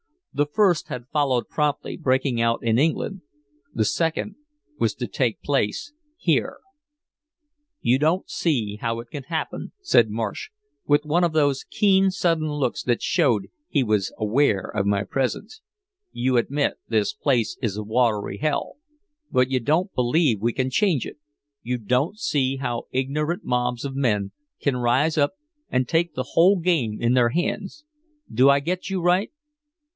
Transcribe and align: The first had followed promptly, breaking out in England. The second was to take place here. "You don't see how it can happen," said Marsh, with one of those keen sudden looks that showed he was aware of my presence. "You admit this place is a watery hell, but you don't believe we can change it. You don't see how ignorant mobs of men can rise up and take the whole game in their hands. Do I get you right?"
The 0.33 0.47
first 0.47 0.87
had 0.87 1.09
followed 1.09 1.47
promptly, 1.49 1.95
breaking 1.97 2.41
out 2.41 2.63
in 2.63 2.79
England. 2.79 3.21
The 3.73 3.85
second 3.85 4.35
was 4.79 4.95
to 4.95 5.05
take 5.05 5.43
place 5.43 5.93
here. 6.17 6.59
"You 7.81 7.99
don't 7.99 8.27
see 8.29 8.77
how 8.77 8.99
it 9.01 9.09
can 9.11 9.23
happen," 9.23 9.73
said 9.81 10.09
Marsh, 10.09 10.49
with 10.87 11.05
one 11.05 11.23
of 11.25 11.33
those 11.33 11.65
keen 11.65 12.09
sudden 12.09 12.49
looks 12.49 12.81
that 12.83 13.01
showed 13.01 13.47
he 13.67 13.83
was 13.83 14.11
aware 14.17 14.61
of 14.73 14.85
my 14.87 15.03
presence. 15.03 15.61
"You 16.13 16.37
admit 16.37 16.79
this 16.87 17.13
place 17.13 17.57
is 17.61 17.75
a 17.77 17.83
watery 17.83 18.37
hell, 18.37 18.77
but 19.29 19.51
you 19.51 19.59
don't 19.59 19.93
believe 19.93 20.41
we 20.41 20.53
can 20.53 20.71
change 20.71 21.05
it. 21.05 21.17
You 21.61 21.77
don't 21.77 22.17
see 22.17 22.55
how 22.55 22.87
ignorant 22.91 23.43
mobs 23.43 23.85
of 23.85 23.95
men 23.95 24.31
can 24.61 24.77
rise 24.77 25.17
up 25.17 25.33
and 25.69 25.87
take 25.87 26.15
the 26.15 26.29
whole 26.31 26.57
game 26.57 26.99
in 27.01 27.13
their 27.13 27.29
hands. 27.29 27.83
Do 28.33 28.49
I 28.49 28.61
get 28.61 28.89
you 28.89 29.01
right?" 29.01 29.29